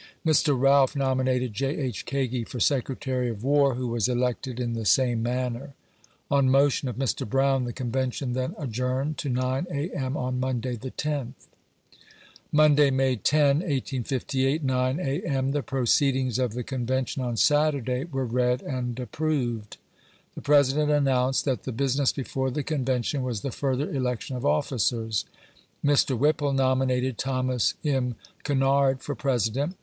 [0.25, 0.59] Mr.
[0.59, 1.77] Realf nominated J.
[1.77, 2.07] H.
[2.07, 5.75] Kagi for Secretary of "War, who was elected in the same manner.
[6.31, 7.29] On motion of Mr.
[7.29, 9.89] Brown, the Convention then adjourned to 9, A.
[9.91, 12.01] M, on Monday, the 10 th.
[12.51, 15.21] Mokdat, May 10, 1858— P, A.
[15.27, 15.51] M.
[15.51, 19.77] The proceedings of the Convention on Saturday were read and approved.
[20.33, 25.25] The President announced that the business before the Convention was the further election of officers.
[25.85, 26.17] Mr.
[26.17, 28.15] "Whipple nominated Thomas M.
[28.43, 29.75] Kinnardfor President.